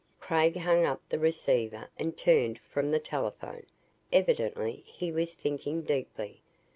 Craig 0.19 0.55
hung 0.57 0.83
up 0.83 0.99
the 1.09 1.19
receiver 1.19 1.87
and 1.95 2.17
turned 2.17 2.57
from 2.57 2.89
the 2.89 2.97
telephone. 2.99 3.67
Evidently 4.11 4.83
he 4.87 5.11
was 5.11 5.35
thinking 5.35 5.83
deeply. 5.83 6.41